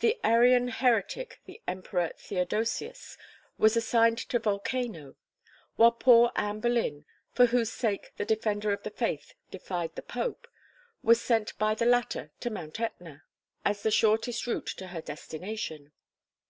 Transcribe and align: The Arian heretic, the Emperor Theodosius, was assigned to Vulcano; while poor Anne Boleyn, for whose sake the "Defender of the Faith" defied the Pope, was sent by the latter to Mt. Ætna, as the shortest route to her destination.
The 0.00 0.18
Arian 0.24 0.68
heretic, 0.68 1.42
the 1.44 1.60
Emperor 1.68 2.12
Theodosius, 2.16 3.18
was 3.58 3.76
assigned 3.76 4.16
to 4.30 4.38
Vulcano; 4.40 5.16
while 5.76 5.92
poor 5.92 6.32
Anne 6.36 6.60
Boleyn, 6.60 7.04
for 7.34 7.44
whose 7.44 7.70
sake 7.70 8.12
the 8.16 8.24
"Defender 8.24 8.72
of 8.72 8.82
the 8.82 8.88
Faith" 8.88 9.34
defied 9.50 9.94
the 9.94 10.00
Pope, 10.00 10.48
was 11.02 11.20
sent 11.20 11.52
by 11.58 11.74
the 11.74 11.84
latter 11.84 12.30
to 12.40 12.48
Mt. 12.48 12.72
Ætna, 12.76 13.22
as 13.62 13.82
the 13.82 13.90
shortest 13.90 14.46
route 14.46 14.68
to 14.78 14.86
her 14.86 15.02
destination. 15.02 15.92